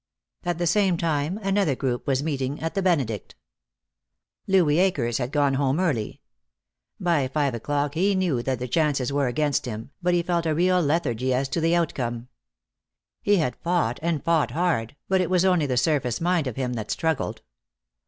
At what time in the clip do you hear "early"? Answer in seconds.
5.79-6.21